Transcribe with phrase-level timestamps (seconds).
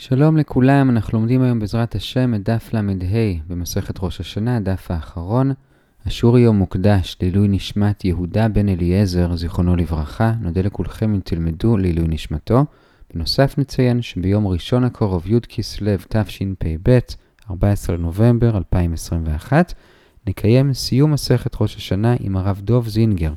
[0.00, 2.80] שלום לכולם, אנחנו לומדים היום בעזרת השם את דף ל"ה
[3.48, 5.52] במסכת ראש השנה, הדף האחרון.
[6.06, 10.32] השיעור היום מוקדש לעילוי נשמת יהודה בן אליעזר, זיכרונו לברכה.
[10.40, 12.64] נודה לכולכם אם תלמדו לעילוי נשמתו.
[13.14, 16.98] בנוסף נציין שביום ראשון הקרוב, י' כסלו תשפ"ב,
[17.50, 19.74] 14 לנובמבר 2021,
[20.26, 23.32] נקיים סיום מסכת ראש השנה עם הרב דוב זינגר,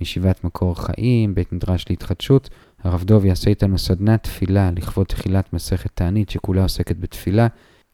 [0.00, 2.50] מישיבת מקור חיים, בית מדרש להתחדשות.
[2.86, 7.46] הרב דוב יעשה איתנו סדנת תפילה לכבוד תחילת מסכת תענית שכולה עוסקת בתפילה.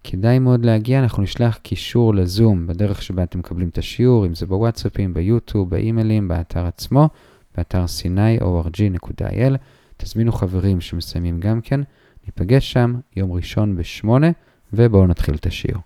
[0.05, 4.47] כדאי מאוד להגיע, אנחנו נשלח קישור לזום בדרך שבה אתם מקבלים את השיעור, אם זה
[4.47, 7.09] בוואטסאפים, ביוטיוב, באימיילים, באתר עצמו,
[7.57, 9.57] באתר sinai.org.il.
[9.97, 11.81] תזמינו חברים שמסיימים גם כן,
[12.27, 14.31] ניפגש שם יום ראשון בשמונה,
[14.73, 15.83] ובואו נתחיל את השיעור.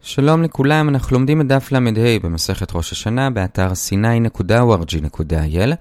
[0.00, 1.80] שלום לכולם, אנחנו לומדים את דף ל"ה
[2.22, 5.74] במסכת ראש השנה באתר sinai.org.il.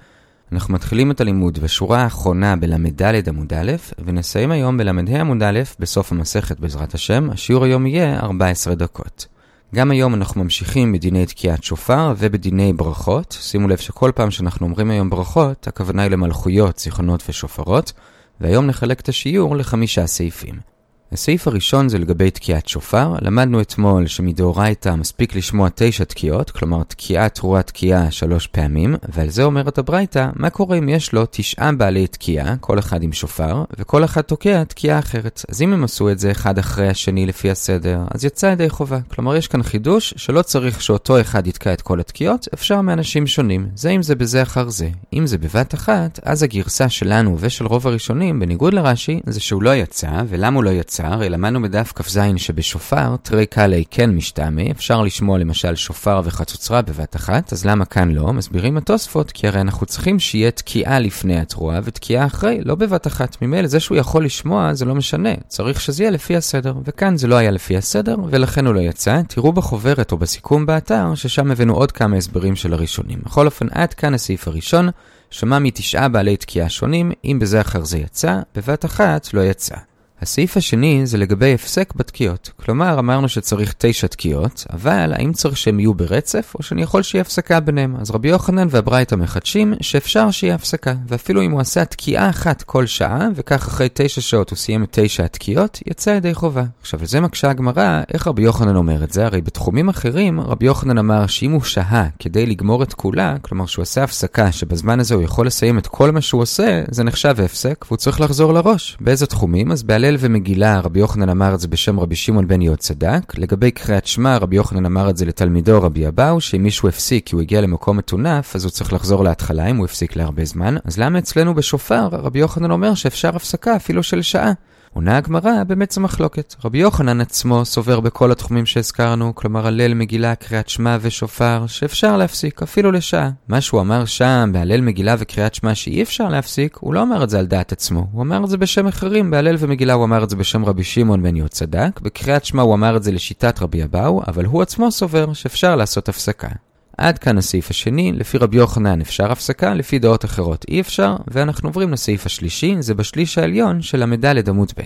[0.53, 3.71] אנחנו מתחילים את הלימוד בשורה האחרונה בל"ד עמוד א',
[4.05, 7.29] ונסיים היום בל"ה עמוד א' בסוף המסכת בעזרת השם.
[7.31, 9.27] השיעור היום יהיה 14 דקות.
[9.75, 13.37] גם היום אנחנו ממשיכים בדיני תקיעת שופר ובדיני ברכות.
[13.41, 17.93] שימו לב שכל פעם שאנחנו אומרים היום ברכות, הכוונה היא למלכויות, זיכרונות ושופרות,
[18.41, 20.72] והיום נחלק את השיעור לחמישה סעיפים.
[21.13, 23.13] הסעיף הראשון זה לגבי תקיעת שופר.
[23.21, 29.43] למדנו אתמול שמדאורייתא מספיק לשמוע תשע תקיעות, כלומר תקיעה תרועה תקיעה שלוש פעמים, ועל זה
[29.43, 34.03] אומרת הברייתא, מה קורה אם יש לו תשעה בעלי תקיעה, כל אחד עם שופר, וכל
[34.03, 35.45] אחד תוקע תקיעה אחרת.
[35.49, 38.99] אז אם הם עשו את זה אחד אחרי השני לפי הסדר, אז יצא ידי חובה.
[39.07, 43.67] כלומר, יש כאן חידוש שלא צריך שאותו אחד יתקע את כל התקיעות, אפשר מאנשים שונים.
[43.75, 44.89] זה אם זה בזה אחר זה.
[45.13, 49.75] אם זה בבת אחת, אז הגרסה שלנו ושל רוב הראשונים, בניגוד לרש"י, זה שהוא לא
[49.75, 51.02] יצא, ולמה הוא לא יצא?
[51.05, 57.15] אלא למדנו בדף כ"ז שבשופר, תרי קאלי כן משתמע, אפשר לשמוע למשל שופר וחצוצרה בבת
[57.15, 58.33] אחת, אז למה כאן לא?
[58.33, 63.37] מסבירים התוספות, כי הרי אנחנו צריכים שיהיה תקיעה לפני התרועה ותקיעה אחרי, לא בבת אחת.
[63.41, 67.27] ממילא זה שהוא יכול לשמוע זה לא משנה, צריך שזה יהיה לפי הסדר, וכאן זה
[67.27, 69.21] לא היה לפי הסדר, ולכן הוא לא יצא.
[69.27, 73.19] תראו בחוברת או בסיכום באתר, ששם הבאנו עוד כמה הסברים של הראשונים.
[73.25, 74.89] בכל אופן, עד כאן הסעיף הראשון.
[75.29, 79.75] שמע מתשעה בעלי תקיעה שונים, אם בזה אחר זה יצא, בבת אחת לא יצא.
[80.23, 82.51] הסעיף השני זה לגבי הפסק בתקיעות.
[82.55, 87.21] כלומר, אמרנו שצריך תשע תקיעות, אבל האם צריך שהם יהיו ברצף, או שאני יכול שיהיה
[87.21, 87.95] הפסקה ביניהם?
[87.99, 92.85] אז רבי יוחנן והברייתא מחדשים שאפשר שיהיה הפסקה, ואפילו אם הוא עשה תקיעה אחת כל
[92.85, 96.63] שעה, וכך אחרי תשע שעות הוא סיים את תשע התקיעות, יצא ידי חובה.
[96.81, 99.25] עכשיו, לזה מקשה הגמרא, איך רבי יוחנן אומר את זה?
[99.25, 103.83] הרי בתחומים אחרים, רבי יוחנן אמר שאם הוא שהה כדי לגמור את כולה, כלומר שהוא
[103.83, 107.85] עשה הפסקה שבזמן הזה הוא יכול לסיים את כל מה שהוא עושה, זה נחשב הפסק,
[107.87, 108.97] והוא צריך לחזור לראש.
[109.01, 109.71] באיזה תחומים?
[109.71, 113.33] אז בהלל הלל ומגילה, רבי יוחנן אמר את זה בשם רבי שמעון בן יהוד צדק.
[113.37, 117.35] לגבי קריאת שמע, רבי יוחנן אמר את זה לתלמידו רבי אבאו, שאם מישהו הפסיק כי
[117.35, 120.75] הוא הגיע למקום מטונף, אז הוא צריך לחזור להתחלה אם הוא הפסיק להרבה זמן.
[120.85, 124.51] אז למה אצלנו בשופר, רבי יוחנן אומר שאפשר הפסקה אפילו של שעה?
[124.93, 126.55] עונה הגמרא באמת זו מחלוקת.
[126.65, 132.61] רבי יוחנן עצמו סובר בכל התחומים שהזכרנו, כלומר הלל, מגילה, קריאת שמע ושופר, שאפשר להפסיק,
[132.61, 133.29] אפילו לשעה.
[133.47, 137.29] מה שהוא אמר שם, בהלל, מגילה וקריאת שמע שאי אפשר להפסיק, הוא לא אמר את
[137.29, 138.07] זה על דעת עצמו.
[138.11, 141.23] הוא אמר את זה בשם אחרים, בהלל ומגילה הוא אמר את זה בשם רבי שמעון
[141.23, 144.91] בן יהוד צדק, בקריאת שמע הוא אמר את זה לשיטת רבי אבאו, אבל הוא עצמו
[144.91, 146.49] סובר שאפשר לעשות הפסקה.
[146.97, 151.69] עד כאן הסעיף השני, לפי רבי יוחנן אפשר הפסקה, לפי דעות אחרות אי אפשר, ואנחנו
[151.69, 154.83] עוברים לסעיף השלישי, זה בשליש העליון של ל"ד עמוד ב'.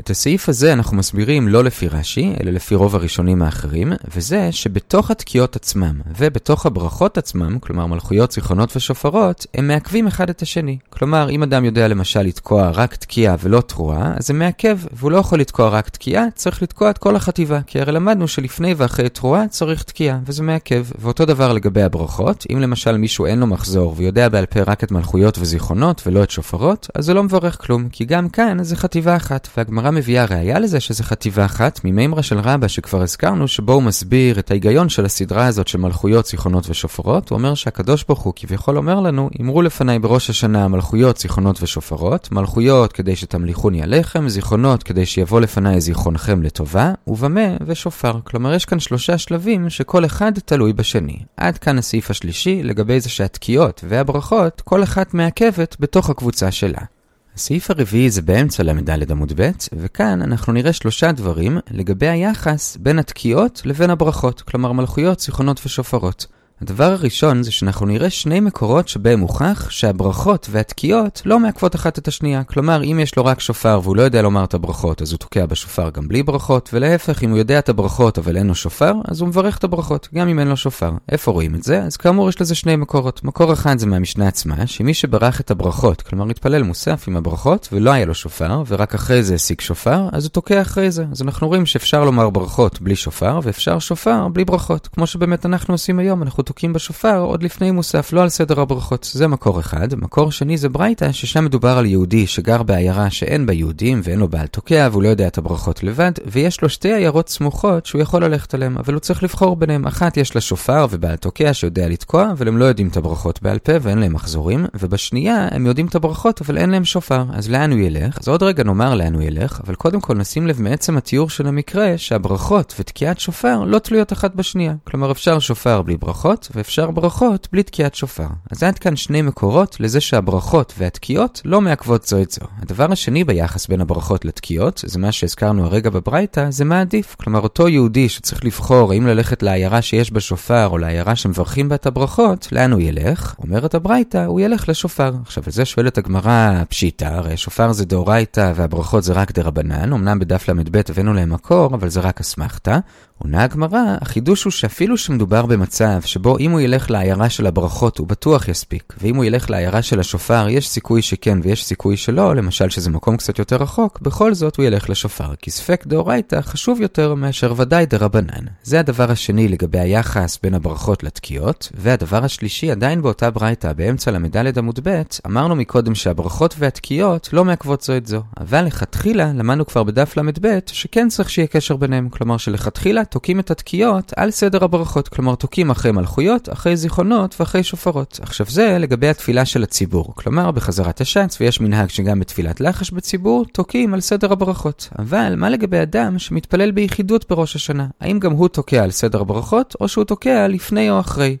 [0.00, 5.10] את הסעיף הזה אנחנו מסבירים לא לפי רש"י, אלא לפי רוב הראשונים האחרים, וזה שבתוך
[5.10, 10.78] התקיעות עצמם ובתוך הברכות עצמם, כלומר מלכויות, זיכרונות ושופרות, הם מעכבים אחד את השני.
[10.90, 15.16] כלומר, אם אדם יודע למשל לתקוע רק תקיעה ולא תרועה, אז זה מעכב, והוא לא
[15.16, 19.48] יכול לתקוע רק תקיעה, צריך לתקוע את כל החטיבה, כי הרי למדנו שלפני ואחרי תרועה
[19.48, 20.86] צריך תקיעה, וזה מעכב.
[20.98, 24.90] ואותו דבר לגבי הברכות, אם למשל מישהו אין לו מחזור ויודע בעל פה רק את
[24.90, 29.16] מלכויות וזיכרונות ולא את שופרות, אז זה לא מברך כלום, כי גם כאן זה חטיבה
[29.16, 33.72] אחת, והגמרא הגמרא מביאה ראיה לזה שזה חטיבה אחת ממימרה של רבא שכבר הזכרנו, שבו
[33.72, 37.28] הוא מסביר את ההיגיון של הסדרה הזאת של מלכויות, זיכרונות ושופרות.
[37.28, 42.32] הוא אומר שהקדוש ברוך הוא כביכול אומר לנו, אמרו לפניי בראש השנה מלכויות, זיכרונות ושופרות,
[42.32, 48.20] מלכויות כדי שתמליכוני עליכם, זיכרונות כדי שיבוא לפניי זיכרונכם לטובה, ובמה ושופר.
[48.24, 51.18] כלומר, יש כאן שלושה שלבים שכל אחד תלוי בשני.
[51.36, 56.97] עד כאן הסעיף השלישי לגבי זה שהתקיעות והברכות, כל אחת מעכבת בתוך הקבוצה שלה.
[57.38, 62.98] הסעיף הרביעי זה באמצע ל"ד עמוד ב', וכאן אנחנו נראה שלושה דברים לגבי היחס בין
[62.98, 66.26] התקיעות לבין הברכות, כלומר מלכויות, זיכרונות ושופרות.
[66.62, 72.08] הדבר הראשון זה שאנחנו נראה שני מקורות שבהם מוכח שהברכות והתקיעות לא מעכבות אחת את
[72.08, 72.44] השנייה.
[72.44, 75.46] כלומר, אם יש לו רק שופר והוא לא יודע לומר את הברכות, אז הוא תוקע
[75.46, 79.20] בשופר גם בלי ברכות, ולהפך, אם הוא יודע את הברכות אבל אין לו שופר, אז
[79.20, 80.92] הוא מברך את הברכות, גם אם אין לו שופר.
[81.08, 81.82] איפה רואים את זה?
[81.82, 83.24] אז כאמור, יש לזה שני מקורות.
[83.24, 87.90] מקור אחד זה מהמשנה עצמה, שמי שברך את הברכות, כלומר התפלל מוסף עם הברכות, ולא
[87.90, 91.04] היה לו שופר, ורק אחרי זה השיג שופר, אז הוא תוקע אחרי זה.
[91.12, 94.88] אז אנחנו רואים שאפשר לומר ברכות בלי שופר, ואפשר שופר בלי ברכות.
[94.92, 99.10] כמו שבאמת אנחנו עושים היום, אנחנו תוקעים בשופר עוד לפני מוסף, לא על סדר הברכות.
[99.12, 99.94] זה מקור אחד.
[99.94, 104.28] מקור שני זה ברייתא, ששם מדובר על יהודי שגר בעיירה שאין בה יהודים ואין לו
[104.28, 108.24] בעל תוקע והוא לא יודע את הברכות לבד, ויש לו שתי עיירות סמוכות שהוא יכול
[108.24, 109.86] ללכת עליהן, אבל הוא צריך לבחור ביניהם.
[109.86, 113.58] אחת יש לה שופר ובעל תוקע שיודע לתקוע, אבל הם לא יודעים את הברכות בעל
[113.58, 117.24] פה ואין להם מחזורים, ובשנייה הם יודעים את הברכות אבל אין להם שופר.
[117.32, 118.18] אז לאן הוא ילך?
[118.18, 121.46] אז עוד רגע נאמר לאן הוא ילך, אבל קודם כל נשים לב מעצם התיאור של
[121.46, 124.74] המקרה שהברכות ותקיעת שופר לא תלויות אחת בשנייה.
[124.84, 128.26] כלומר אפשר שופר בלי ברכות, ואפשר ברכות בלי תקיעת שופר.
[128.50, 132.46] אז עד כאן שני מקורות לזה שהברכות והתקיעות לא מעכבות זו את זו.
[132.62, 137.16] הדבר השני ביחס בין הברכות לתקיעות, זה מה שהזכרנו הרגע בברייתא, זה מה עדיף.
[137.18, 141.74] כלומר, אותו יהודי שצריך לבחור האם ללכת לעיירה שיש בה שופר, או לעיירה שמברכים בה
[141.74, 143.34] את הברכות, לאן הוא ילך?
[143.38, 145.12] אומרת הברייתא, הוא ילך לשופר.
[145.22, 150.18] עכשיו, על זה שואלת הגמרא פשיטא, הרי שופר זה דאורייתא והברכות זה רק דרבנן, אמנם
[150.18, 152.78] בדף ל"ב הבאנו להם מקור, אבל זה רק אסמכתא.
[153.18, 158.06] עונה הגמרא, החידוש הוא שאפילו שמדובר במצב שבו אם הוא ילך לעיירה של הברכות הוא
[158.06, 162.70] בטוח יספיק, ואם הוא ילך לעיירה של השופר יש סיכוי שכן ויש סיכוי שלא, למשל
[162.70, 167.14] שזה מקום קצת יותר רחוק, בכל זאת הוא ילך לשופר, כי ספק דאורייתא חשוב יותר
[167.14, 168.44] מאשר ודאי דרבנן.
[168.62, 174.58] זה הדבר השני לגבי היחס בין הברכות לתקיעות, והדבר השלישי עדיין באותה ברייתא באמצע ל"ד
[174.58, 179.82] עמוד ב', אמרנו מקודם שהברכות והתקיעות לא מעכבות זו את זו, אבל לכתחילה למדנו כבר
[179.82, 185.08] בדף ל"ב שכן צריך שיהיה קשר ביניהם, כלומר שלכתחילה תוקעים את התקיעות על סדר הברכות,
[185.08, 188.20] כלומר תוקעים אחרי מלכויות, אחרי זיכרונות ואחרי שופרות.
[188.22, 193.44] עכשיו זה לגבי התפילה של הציבור, כלומר בחזרת השץ, ויש מנהג שגם בתפילת לחש בציבור,
[193.52, 194.88] תוקעים על סדר הברכות.
[194.98, 197.86] אבל מה לגבי אדם שמתפלל ביחידות בראש השנה?
[198.00, 201.36] האם גם הוא תוקע על סדר הברכות, או שהוא תוקע לפני או אחרי?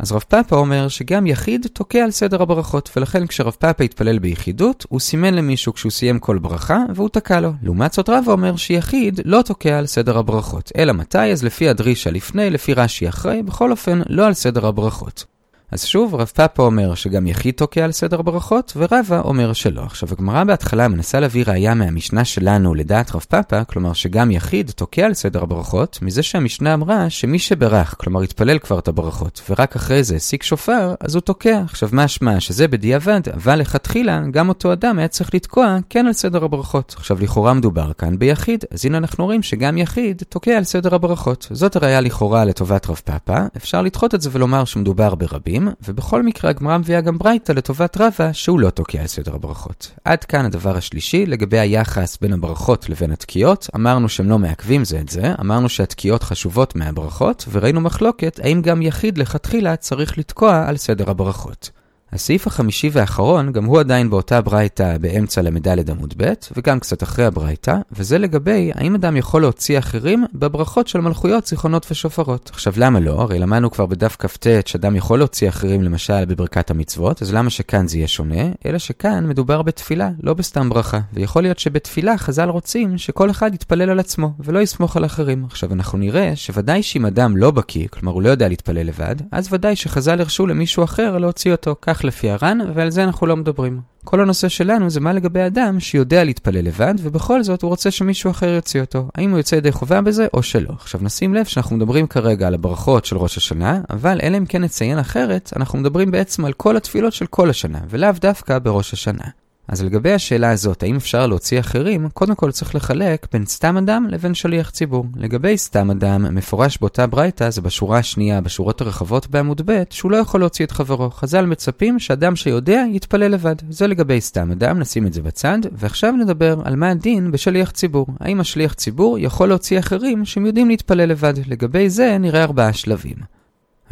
[0.00, 4.86] אז רב פאפה אומר שגם יחיד תוקע על סדר הברכות, ולכן כשרב פאפה התפלל ביחידות,
[4.88, 7.52] הוא סימן למישהו כשהוא סיים כל ברכה, והוא תקע לו.
[7.62, 10.72] לעומת זאת רבא אומר שיחיד לא תוקע על סדר הברכות.
[10.78, 11.18] אלא מתי?
[11.18, 15.24] אז לפי הדרישה לפני, לפי רש"י אחרי, בכל אופן לא על סדר הברכות.
[15.72, 19.82] אז שוב, רב פאפה אומר שגם יחיד תוקע על סדר ברכות, ורבא אומר שלא.
[19.82, 25.06] עכשיו, הגמרא בהתחלה מנסה להביא ראייה מהמשנה שלנו לדעת רב פאפה, כלומר שגם יחיד תוקע
[25.06, 30.04] על סדר הברכות, מזה שהמשנה אמרה שמי שברך, כלומר התפלל כבר את הברכות, ורק אחרי
[30.04, 31.62] זה השיג שופר, אז הוא תוקע.
[31.64, 32.40] עכשיו, מה השמע?
[32.40, 36.94] שזה בדיעבד, אבל לכתחילה, גם אותו אדם היה צריך לתקוע כן על סדר הברכות.
[36.96, 41.48] עכשיו, לכאורה מדובר כאן ביחיד, אז הנה אנחנו רואים שגם יחיד תוקע על סדר הברכות.
[41.50, 45.59] זאת הראייה לכאורה לטובת רב פאפה, אפשר לדחות את זה ולומר שמדובר ברבים.
[45.68, 49.90] רבים, ובכל מקרה הגמרא מביאה גם ברייתא לטובת רבא שהוא לא תוקע על סדר הברכות.
[50.04, 55.00] עד כאן הדבר השלישי, לגבי היחס בין הברכות לבין התקיעות, אמרנו שהם לא מעכבים זה
[55.00, 60.76] את זה, אמרנו שהתקיעות חשובות מהברכות, וראינו מחלוקת האם גם יחיד לכתחילה צריך לתקוע על
[60.76, 61.70] סדר הברכות.
[62.12, 67.24] הסעיף החמישי והאחרון, גם הוא עדיין באותה ברייתא באמצע ל"ד עמוד ב', וגם קצת אחרי
[67.24, 72.50] הברייתא, וזה לגבי האם אדם יכול להוציא אחרים בברכות של מלכויות, זיכרונות ושופרות.
[72.52, 73.20] עכשיו למה לא?
[73.20, 77.88] הרי למדנו כבר בדף כ"ט שאדם יכול להוציא אחרים למשל בברכת המצוות, אז למה שכאן
[77.88, 78.42] זה יהיה שונה?
[78.66, 81.00] אלא שכאן מדובר בתפילה, לא בסתם ברכה.
[81.12, 85.44] ויכול להיות שבתפילה חז"ל רוצים שכל אחד יתפלל על עצמו, ולא יסמוך על אחרים.
[85.44, 89.48] עכשיו אנחנו נראה שוודאי שאם אדם לא בקיא, כלומר הוא לא יודע להתפלל לבד, אז
[89.52, 91.76] ודאי שחז"ל הרשו למישהו אחר להוציא אותו.
[91.82, 93.80] כך כך לפי הר"ן, ועל זה אנחנו לא מדברים.
[94.04, 98.30] כל הנושא שלנו זה מה לגבי אדם שיודע להתפלל לבד, ובכל זאת הוא רוצה שמישהו
[98.30, 99.08] אחר יוציא אותו.
[99.14, 100.70] האם הוא יוצא ידי חובה בזה או שלא.
[100.78, 104.64] עכשיו נשים לב שאנחנו מדברים כרגע על הברכות של ראש השנה, אבל אלא אם כן
[104.64, 109.24] נציין אחרת, אנחנו מדברים בעצם על כל התפילות של כל השנה, ולאו דווקא בראש השנה.
[109.70, 114.06] אז לגבי השאלה הזאת, האם אפשר להוציא אחרים, קודם כל צריך לחלק בין סתם אדם
[114.10, 115.04] לבין שליח ציבור.
[115.16, 120.16] לגבי סתם אדם, מפורש באותה ברייתא, זה בשורה השנייה, בשורות הרחבות בעמוד ב', שהוא לא
[120.16, 121.10] יכול להוציא את חברו.
[121.10, 123.54] חז"ל מצפים שאדם שיודע יתפלל לבד.
[123.70, 128.06] זה לגבי סתם אדם, נשים את זה בצד, ועכשיו נדבר על מה הדין בשליח ציבור.
[128.20, 131.34] האם השליח ציבור יכול להוציא אחרים שהם יודעים להתפלל לבד.
[131.46, 133.39] לגבי זה נראה ארבעה שלבים.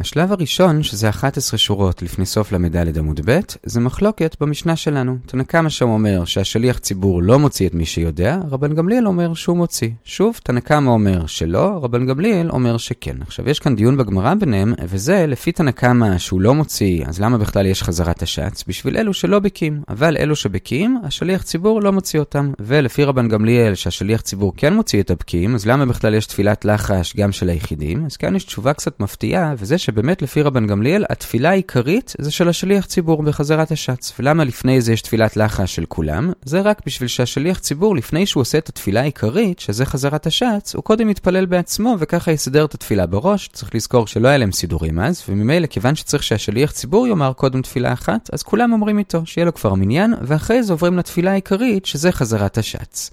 [0.01, 5.17] השלב הראשון, שזה 11 שורות לפני סוף ל"ד עמוד ב', זה מחלוקת במשנה שלנו.
[5.25, 9.57] תנא קמא שם אומר שהשליח ציבור לא מוציא את מי שיודע, רבן גמליאל אומר שהוא
[9.57, 9.89] מוציא.
[10.03, 13.15] שוב, תנא קמא אומר שלא, רבן גמליאל אומר שכן.
[13.21, 17.37] עכשיו, יש כאן דיון בגמרא ביניהם, וזה לפי תנא קמא שהוא לא מוציא, אז למה
[17.37, 18.63] בכלל יש חזרת השץ?
[18.67, 19.81] בשביל אלו שלא בקיאים.
[19.89, 22.51] אבל אלו שבקיאים, השליח ציבור לא מוציא אותם.
[22.59, 27.15] ולפי רבן גמליאל שהשליח ציבור כן מוציא את הבקיאים, אז למה בכלל יש תפילת לחש
[27.15, 28.05] גם של היחידים?
[28.05, 32.49] אז כאן יש תשובה קצת מפתיעה, וזה שבאמת לפי רבן גמליאל, התפילה העיקרית זה של
[32.49, 34.13] השליח ציבור בחזרת השץ.
[34.19, 36.31] ולמה לפני זה יש תפילת לחש של כולם?
[36.45, 40.83] זה רק בשביל שהשליח ציבור, לפני שהוא עושה את התפילה העיקרית, שזה חזרת השץ, הוא
[40.83, 43.49] קודם יתפלל בעצמו וככה יסדר את התפילה בראש.
[43.53, 47.93] צריך לזכור שלא היה להם סידורים אז, וממילא כיוון שצריך שהשליח ציבור יאמר קודם תפילה
[47.93, 52.11] אחת, אז כולם אומרים איתו, שיהיה לו כבר מניין, ואחרי זה עוברים לתפילה העיקרית, שזה
[52.11, 53.11] חזרת השץ.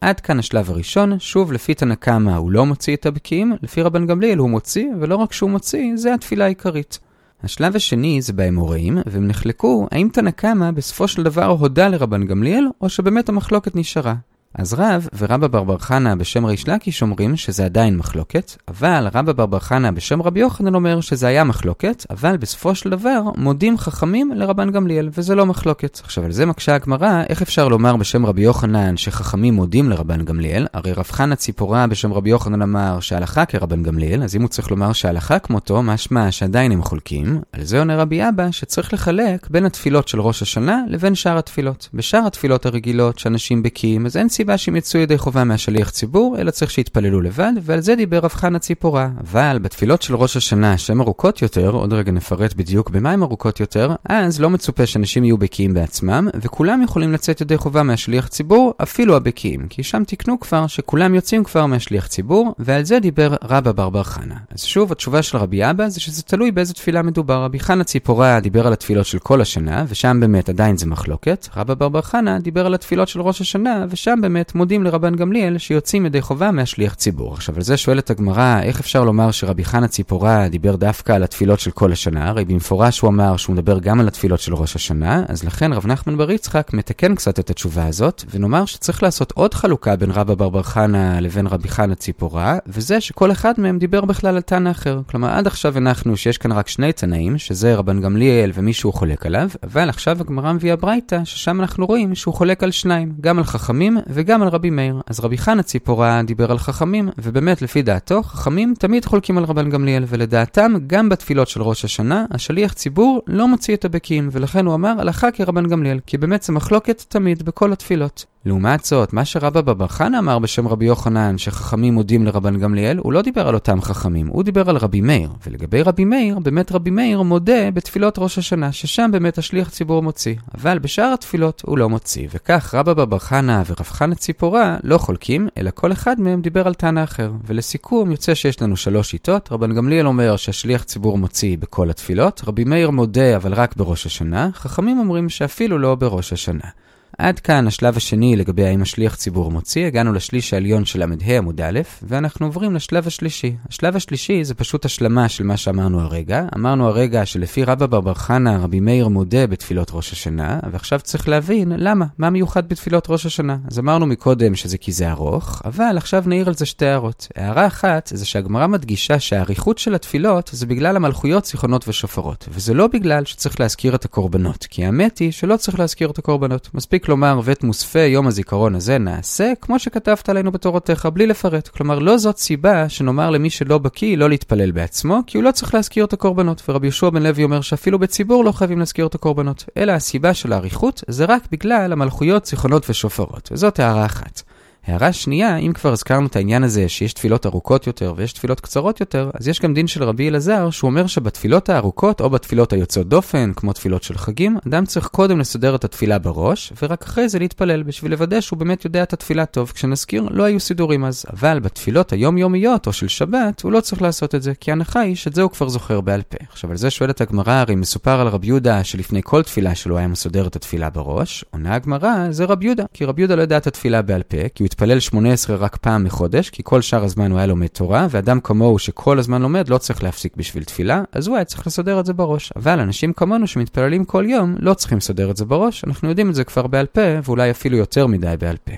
[0.00, 4.06] עד כאן השלב הראשון, שוב לפי תנא קמא הוא לא מוציא את הבקיעים, לפי רבן
[4.06, 6.98] גמליאל הוא מוציא, ולא רק שהוא מוציא, זה התפילה העיקרית.
[7.42, 12.64] השלב השני זה באמוראים, והם נחלקו האם תנא קמא בסופו של דבר הודה לרבן גמליאל,
[12.80, 14.14] או שבאמת המחלוקת נשארה.
[14.58, 19.32] אז רב ורבא בר בר חנא בשם ריש לקיש אומרים שזה עדיין מחלוקת, אבל רבא
[19.32, 23.78] בר בר חנא בשם רבי יוחנן אומר שזה היה מחלוקת, אבל בסופו של דבר מודים
[23.78, 26.00] חכמים לרבן גמליאל, וזה לא מחלוקת.
[26.04, 30.66] עכשיו על זה מקשה הגמרא, איך אפשר לומר בשם רבי יוחנן שחכמים מודים לרבן גמליאל?
[30.72, 34.70] הרי רב חנא ציפורה בשם רבי יוחנן אמר שהלכה כרבן גמליאל, אז אם הוא צריך
[34.70, 37.40] לומר שהלכה כמותו, משמע שעדיין הם חולקים.
[37.52, 41.88] על זה עונה רבי אבא שצריך לחלק בין התפילות של ראש השנה לבין שאר התפילות.
[41.94, 46.70] בשאר התפילות הרגילות שאנשים בקיאים, אז אין שהם יצאו ידי חובה מהשליח ציבור, אלא צריך
[46.70, 49.08] שיתפללו לבד, ועל זה דיבר רב חנה ציפורה.
[49.20, 53.60] אבל בתפילות של ראש השנה, שהן ארוכות יותר, עוד רגע נפרט בדיוק במה הן ארוכות
[53.60, 58.74] יותר, אז לא מצופה שאנשים יהיו בקיאים בעצמם, וכולם יכולים לצאת ידי חובה מהשליח ציבור,
[58.82, 63.72] אפילו הבקיאים, כי שם תקנו כבר שכולם יוצאים כבר מהשליח ציבור, ועל זה דיבר רבא
[63.72, 64.34] בר בר חנה.
[64.50, 67.42] אז שוב, התשובה של רבי אבא זה שזה תלוי באיזה תפילה מדובר.
[67.42, 71.48] רבי חנה ציפורה דיבר על התפילות של כל השנה, ושם באמת עדיין זה מחלוקת.
[71.56, 76.06] רבא בר חנה דיבר על התפילות של ראש השנה, ושם באמת מודים לרבן גמליאל שיוצאים
[76.06, 77.34] ידי חובה מהשליח ציבור.
[77.34, 81.60] עכשיו, על זה שואלת הגמרא, איך אפשר לומר שרבי חנה ציפורה דיבר דווקא על התפילות
[81.60, 82.28] של כל השנה?
[82.28, 85.86] הרי במפורש הוא אמר שהוא מדבר גם על התפילות של ראש השנה, אז לכן רב
[85.86, 90.34] נחמן בר יצחק מתקן קצת את התשובה הזאת, ונאמר שצריך לעשות עוד חלוקה בין רבא
[90.34, 94.70] בר בר חנה לבין רבי חנה ציפורה, וזה שכל אחד מהם דיבר בכלל על תנא
[94.70, 95.00] אחר.
[95.10, 99.48] כלומר, עד עכשיו הנחנו שיש כאן רק שני תנאים, שזה רבן גמליאל ומישהו חולק עליו,
[99.62, 103.98] אבל עכשיו הגמרא מביאה ברייתא, ששם אנחנו רואים שהוא חולק על שניים, גם על חכמים
[104.16, 105.00] וגם על רבי מאיר.
[105.06, 109.70] אז רבי חנה ציפורה דיבר על חכמים, ובאמת לפי דעתו, חכמים תמיד חולקים על רבן
[109.70, 114.74] גמליאל, ולדעתם, גם בתפילות של ראש השנה, השליח ציבור לא מוציא את הבקיעים, ולכן הוא
[114.74, 118.24] אמר הלכה כרבן גמליאל, כי באמת זה מחלוקת תמיד בכל התפילות.
[118.46, 123.12] לעומת זאת, מה שרבא בבר חנה אמר בשם רבי יוחנן, שחכמים מודים לרבן גמליאל, הוא
[123.12, 125.30] לא דיבר על אותם חכמים, הוא דיבר על רבי מאיר.
[125.46, 130.34] ולגבי רבי מאיר, באמת רבי מאיר מודה בתפילות ראש השנה, ששם באמת השליח ציבור מוציא.
[130.58, 132.28] אבל בשאר התפילות הוא לא מוציא.
[132.34, 136.74] וכך רבא בבר חנה ורב חנה ציפורה לא חולקים, אלא כל אחד מהם דיבר על
[136.74, 137.30] תנא אחר.
[137.46, 139.52] ולסיכום, יוצא שיש לנו שלוש שיטות.
[139.52, 144.50] רבן גמליאל אומר שהשליח ציבור מוציא בכל התפילות, רבי מאיר מודה אבל רק בראש השנה,
[144.52, 146.85] חכמים אומרים שאפילו לא בראש השנה.
[147.18, 151.60] עד כאן השלב השני לגבי האם השליח ציבור מוציא, הגענו לשליש העליון של ל"ה עמוד
[151.60, 153.56] א', ואנחנו עוברים לשלב השלישי.
[153.68, 156.44] השלב השלישי זה פשוט השלמה של מה שאמרנו הרגע.
[156.56, 161.28] אמרנו הרגע שלפי רבא בר בר חנה, רבי מאיר מודה בתפילות ראש השנה, ועכשיו צריך
[161.28, 163.56] להבין למה, מה מיוחד בתפילות ראש השנה.
[163.70, 167.28] אז אמרנו מקודם שזה כי זה ארוך, אבל עכשיו נעיר על זה שתי הערות.
[167.36, 172.86] הערה אחת זה שהגמרא מדגישה שהאריכות של התפילות זה בגלל המלכויות, זיכרונות ושופרות, וזה לא
[172.86, 176.70] בגלל שצריך להזכיר את הקורבנות, כי האמת היא שלא צריך להזכיר את הקורבנות.
[176.74, 181.68] מספיק לומר ואת מוספי יום הזיכרון הזה נעשה, כמו שכתבת עלינו בתורותיך, בלי לפרט.
[181.68, 185.74] כלומר, לא זאת סיבה שנאמר למי שלא בקיא לא להתפלל בעצמו, כי הוא לא צריך
[185.74, 186.62] להזכיר את הקורבנות.
[186.68, 189.64] ורבי יהושע בן לוי אומר שאפילו בציבור לא חייבים להזכיר את הקורבנות.
[189.76, 193.48] אלא הסיבה של האריכות זה רק בגלל המלכויות, זיכרונות ושופרות.
[193.52, 194.42] וזאת הערה אחת.
[194.86, 199.00] הערה שנייה, אם כבר הזכרנו את העניין הזה שיש תפילות ארוכות יותר ויש תפילות קצרות
[199.00, 203.08] יותר, אז יש גם דין של רבי אלעזר שהוא אומר שבתפילות הארוכות או בתפילות היוצאות
[203.08, 207.38] דופן, כמו תפילות של חגים, אדם צריך קודם לסדר את התפילה בראש, ורק אחרי זה
[207.38, 209.72] להתפלל בשביל לוודא שהוא באמת יודע את התפילה טוב.
[209.74, 211.24] כשנזכיר, לא היו סידורים אז.
[211.32, 215.16] אבל בתפילות היומיומיות או של שבת, הוא לא צריך לעשות את זה, כי ההנחה היא
[215.16, 216.36] שאת זה הוא כבר זוכר בעל פה.
[216.50, 220.08] עכשיו על זה שואלת הגמרא, הרי מסופר על רבי יהודה שלפני כל תפילה שלו היה
[220.08, 223.66] מסודר את התפילה בראש, עונה הגמרא, זה רבי יהודה, כי רבי יהודה לא ידע את
[223.66, 227.38] התפילה בעל פה, כי הוא התפלל 18 רק פעם בחודש, כי כל שאר הזמן הוא
[227.38, 231.36] היה לומד תורה, ואדם כמוהו שכל הזמן לומד לא צריך להפסיק בשביל תפילה, אז הוא
[231.36, 232.52] היה צריך לסדר את זה בראש.
[232.56, 236.34] אבל אנשים כמונו שמתפללים כל יום, לא צריכים לסדר את זה בראש, אנחנו יודעים את
[236.34, 238.72] זה כבר בעל פה, ואולי אפילו יותר מדי בעל פה.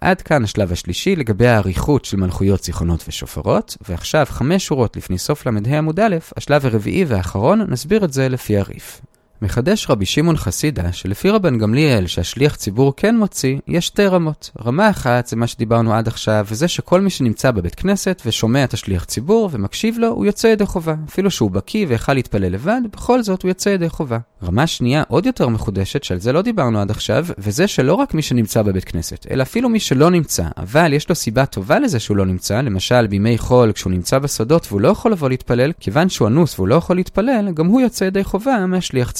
[0.00, 5.46] עד כאן השלב השלישי לגבי האריכות של מלכויות, זיכרונות ושופרות, ועכשיו, חמש שורות לפני סוף
[5.46, 9.00] ל"ה עמוד א', השלב הרביעי והאחרון, נסביר את זה לפי הריף.
[9.42, 14.50] מחדש רבי שמעון חסידה, שלפי רבן גמליאל שהשליח ציבור כן מוציא, יש שתי רמות.
[14.64, 18.74] רמה אחת זה מה שדיברנו עד עכשיו, וזה שכל מי שנמצא בבית כנסת ושומע את
[18.74, 20.94] השליח ציבור ומקשיב לו, הוא יוצא ידי חובה.
[21.08, 24.18] אפילו שהוא בקיא ויכל להתפלל לבד, בכל זאת הוא יוצא ידי חובה.
[24.44, 28.22] רמה שנייה עוד יותר מחודשת, שעל זה לא דיברנו עד עכשיו, וזה שלא רק מי
[28.22, 32.16] שנמצא בבית כנסת, אלא אפילו מי שלא נמצא, אבל יש לו סיבה טובה לזה שהוא
[32.16, 36.28] לא נמצא, למשל בימי חול כשהוא נמצא בסודות והוא לא יכול לבוא להתפלל, כיוון שהוא
[36.28, 39.12] אנוס והוא לא יכול להתפלל, גם הוא יוצא ידי חובה מהשליח.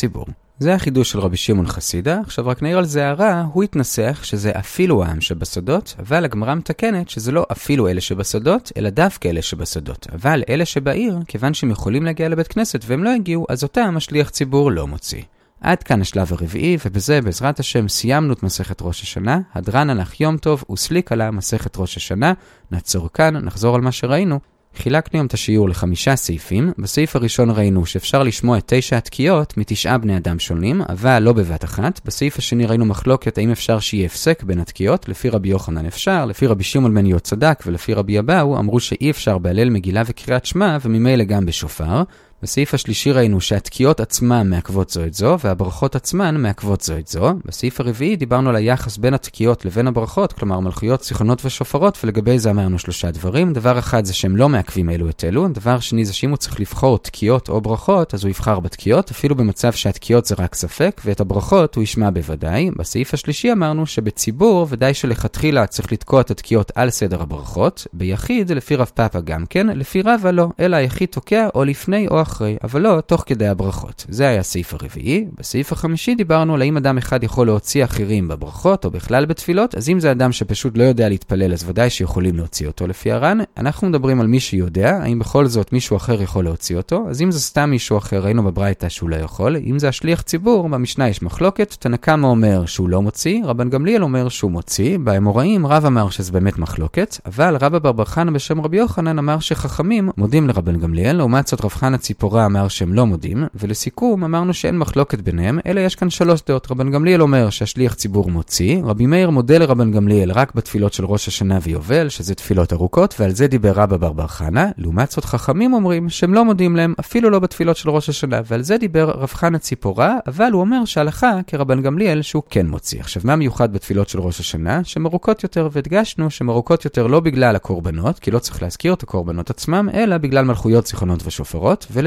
[0.58, 4.50] זה החידוש של רבי שמעון חסידה, עכשיו רק נעיר על זה הערה, הוא התנסח שזה
[4.58, 10.06] אפילו העם שבסודות, אבל הגמרא מתקנת שזה לא אפילו אלה שבסודות, אלא דווקא אלה שבסודות.
[10.14, 14.30] אבל אלה שבעיר, כיוון שהם יכולים להגיע לבית כנסת והם לא הגיעו, אז אותם השליח
[14.30, 15.22] ציבור לא מוציא.
[15.60, 19.40] עד כאן השלב הרביעי, ובזה בעזרת השם סיימנו את מסכת ראש השנה.
[19.54, 22.32] הדרן הלך יום טוב וסליק עלה מסכת ראש השנה.
[22.70, 24.38] נעצור כאן, נחזור על מה שראינו.
[24.78, 26.72] חילקנו היום את השיעור לחמישה סעיפים.
[26.78, 31.64] בסעיף הראשון ראינו שאפשר לשמוע את תשע התקיעות מתשעה בני אדם שונים, אבל לא בבת
[31.64, 32.00] אחת.
[32.04, 35.08] בסעיף השני ראינו מחלוקת האם אפשר שיהיה הפסק בין התקיעות.
[35.08, 39.10] לפי רבי יוחנן אפשר, לפי רבי שמעון בן יהוד צדק ולפי רבי אבאו אמרו שאי
[39.10, 42.02] אפשר בהלל מגילה וקריאת שמע וממילא גם בשופר.
[42.42, 47.34] בסעיף השלישי ראינו שהתקיעות עצמן מעכבות זו את זו, והברכות עצמן מעכבות זו את זו.
[47.44, 52.50] בסעיף הרביעי דיברנו על היחס בין התקיעות לבין הברכות, כלומר מלכויות, זיכרונות ושופרות, ולגבי זה
[52.50, 53.52] אמרנו שלושה דברים.
[53.52, 56.60] דבר אחד זה שהם לא מעכבים אלו את אלו, דבר שני זה שאם הוא צריך
[56.60, 61.20] לבחור תקיעות או ברכות, אז הוא יבחר בתקיעות, אפילו במצב שהתקיעות זה רק ספק, ואת
[61.20, 62.70] הברכות הוא ישמע בוודאי.
[62.76, 68.76] בסעיף השלישי אמרנו שבציבור ודאי שלכתחילה צריך לתקוע את התקיעות על סדר הברכות, ביחיד, לפי
[68.76, 72.80] רב פאפה גם כן, לפי רבא לא, אלא היחיד תוקע או לפני או אחרי, אבל
[72.80, 74.06] לא תוך כדי הברכות.
[74.08, 75.26] זה היה הסעיף הרביעי.
[75.38, 79.88] בסעיף החמישי דיברנו על האם אדם אחד יכול להוציא אחרים בברכות או בכלל בתפילות, אז
[79.88, 83.38] אם זה אדם שפשוט לא יודע להתפלל, אז ודאי שיכולים להוציא אותו לפי הר"ן.
[83.56, 87.30] אנחנו מדברים על מי שיודע, האם בכל זאת מישהו אחר יכול להוציא אותו, אז אם
[87.30, 89.56] זה סתם מישהו אחר, ראינו בברייתא שהוא לא יכול.
[89.56, 94.02] אם זה השליח ציבור, במשנה יש מחלוקת, תנא קמא אומר שהוא לא מוציא, רבן גמליאל
[94.02, 98.60] אומר שהוא מוציא, באמוראים רב אמר שזה באמת מחלוקת, אבל רבא בר בר חנא בשם
[98.60, 103.06] רבי יוחנן אמר שחכמים מודים לרבן גמליאל, לעומת זאת רב חנא ציפורה אמר שהם לא
[103.06, 106.70] מודים, ולסיכום אמרנו שאין מחלוקת ביניהם, אלא יש כאן שלוש דעות.
[106.70, 111.28] רבן גמליאל אומר שהשליח ציבור מוציא, רבי מאיר מודה לרבן גמליאל רק בתפילות של ראש
[111.28, 114.66] השנה ויובל, שזה תפילות ארוכות, ועל זה דיבר רבא בר בר חנא.
[114.78, 118.62] לעומת זאת חכמים אומרים שהם לא מודים להם אפילו לא בתפילות של ראש השנה, ועל
[118.62, 123.00] זה דיבר רב חנא ציפורה, אבל הוא אומר שהלכה כרבן גמליאל שהוא כן מוציא.
[123.00, 124.84] עכשיו מה מיוחד בתפילות של ראש השנה?
[124.84, 129.02] שהן ארוכות יותר, והדגשנו שהן ארוכות יותר לא בגלל הקורבנות, כי לא צריך להזכיר את
[129.02, 130.92] הקורבנות עצמם, אלא בגלל מלכויות.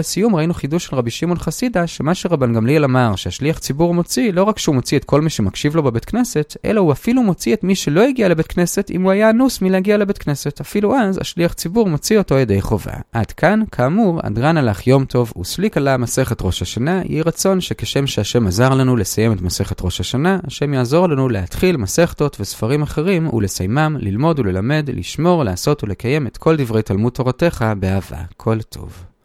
[0.02, 4.44] ולסיום ראינו חידוש של רבי שמעון חסידה, שמה שרבן גמליאל אמר, שהשליח ציבור מוציא, לא
[4.44, 7.64] רק שהוא מוציא את כל מי שמקשיב לו בבית כנסת, אלא הוא אפילו מוציא את
[7.64, 10.60] מי שלא הגיע לבית כנסת אם הוא היה אנוס מלהגיע לבית כנסת.
[10.60, 12.92] אפילו אז השליח ציבור מוציא אותו ידי חובה.
[13.12, 18.08] עד כאן, כאמור, הדרן הלך יום טוב וסליק עלה מסכת ראש השנה, יהי רצון שכשם
[18.08, 23.34] שהשם עזר לנו לסיים את מסכת ראש השנה, השם יעזור לנו להתחיל מסכתות וספרים אחרים
[23.34, 28.22] ולסיימם, ללמוד וללמד, לשמור, לעשות ולקיים את כל דברי תלמוד תורתך באהבה.
[28.38, 29.11] כל טוב.